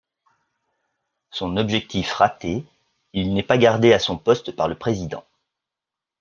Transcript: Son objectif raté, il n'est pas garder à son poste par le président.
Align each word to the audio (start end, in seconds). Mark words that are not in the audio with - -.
Son 1.29 1.57
objectif 1.57 2.11
raté, 2.13 2.65
il 3.13 3.35
n'est 3.35 3.43
pas 3.43 3.59
garder 3.59 3.93
à 3.93 3.99
son 3.99 4.17
poste 4.17 4.51
par 4.51 4.67
le 4.67 4.73
président. 4.73 5.23